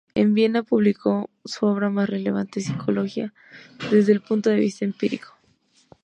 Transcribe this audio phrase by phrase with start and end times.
[0.15, 3.35] En Viena publicó su obra más relevante: "Psicología
[3.91, 5.37] desde el punto de vista empírico".